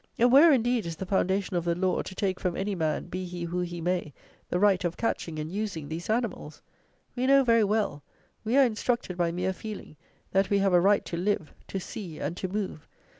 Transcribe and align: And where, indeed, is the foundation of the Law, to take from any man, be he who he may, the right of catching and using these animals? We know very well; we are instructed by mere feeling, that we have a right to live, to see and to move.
And 0.17 0.31
where, 0.31 0.51
indeed, 0.51 0.87
is 0.87 0.95
the 0.95 1.05
foundation 1.05 1.55
of 1.55 1.63
the 1.63 1.75
Law, 1.75 2.01
to 2.01 2.15
take 2.15 2.39
from 2.39 2.57
any 2.57 2.73
man, 2.73 3.05
be 3.05 3.23
he 3.23 3.43
who 3.43 3.59
he 3.59 3.81
may, 3.81 4.13
the 4.49 4.57
right 4.57 4.83
of 4.83 4.97
catching 4.97 5.37
and 5.37 5.51
using 5.51 5.87
these 5.89 6.09
animals? 6.09 6.59
We 7.15 7.27
know 7.27 7.43
very 7.43 7.63
well; 7.63 8.01
we 8.43 8.57
are 8.57 8.65
instructed 8.65 9.15
by 9.15 9.31
mere 9.31 9.53
feeling, 9.53 9.97
that 10.31 10.49
we 10.49 10.57
have 10.57 10.73
a 10.73 10.81
right 10.81 11.05
to 11.05 11.17
live, 11.17 11.53
to 11.67 11.79
see 11.79 12.17
and 12.17 12.35
to 12.37 12.47
move. 12.47 12.87